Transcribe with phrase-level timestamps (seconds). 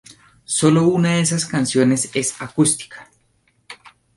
[0.59, 3.07] Solo una de esas canciones es acústica"".